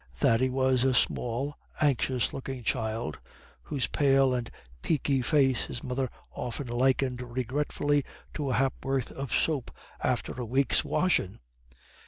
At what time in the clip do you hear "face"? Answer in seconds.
5.21-5.65